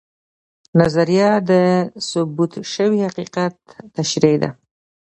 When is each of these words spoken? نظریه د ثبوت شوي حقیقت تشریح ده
نظریه 0.79 1.29
د 1.49 1.51
ثبوت 2.09 2.53
شوي 2.73 2.99
حقیقت 3.07 3.53
تشریح 3.95 4.35
ده 4.41 4.49